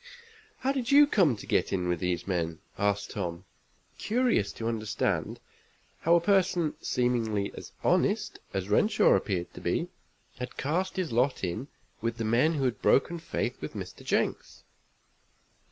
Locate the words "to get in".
1.35-1.87